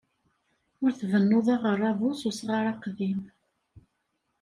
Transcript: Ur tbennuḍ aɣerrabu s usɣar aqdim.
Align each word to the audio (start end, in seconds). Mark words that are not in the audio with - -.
Ur 0.83 0.91
tbennuḍ 0.99 1.47
aɣerrabu 1.55 2.09
s 2.19 2.21
usɣar 2.29 2.65
aqdim. 2.71 3.21